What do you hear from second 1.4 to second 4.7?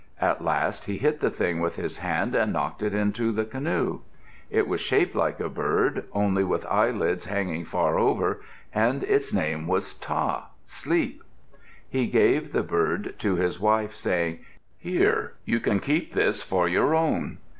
with his hand and knocked it into the canoe. It